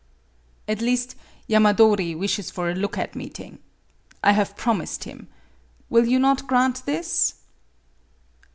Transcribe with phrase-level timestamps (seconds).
[0.67, 1.13] "At least,
[1.47, 3.59] Yamadori wishes for a look at meeting.
[4.23, 5.27] I have promised him.
[5.91, 7.35] Will you not grant this